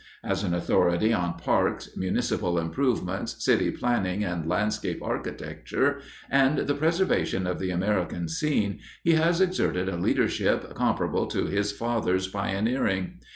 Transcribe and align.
As 0.23 0.43
an 0.43 0.55
authority 0.55 1.13
on 1.13 1.35
parks, 1.37 1.95
municipal 1.95 2.57
improvements, 2.57 3.45
city 3.45 3.69
planning 3.69 4.23
and 4.23 4.49
landscape 4.49 4.99
architecture, 5.03 5.99
and 6.27 6.57
the 6.57 6.73
preservation 6.73 7.45
of 7.45 7.59
the 7.59 7.69
American 7.69 8.27
scene 8.27 8.79
he 9.03 9.13
has 9.13 9.39
exerted 9.39 9.87
a 9.87 9.97
leadership 9.97 10.73
comparable 10.73 11.27
to 11.27 11.45
his 11.45 11.71
father's 11.71 12.27
pioneering. 12.27 13.19